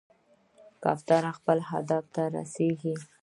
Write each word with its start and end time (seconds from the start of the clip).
کوتره 0.83 1.31
خپل 1.37 1.57
هدف 1.69 2.03
ته 2.13 2.23
رسېږي. 2.35 2.93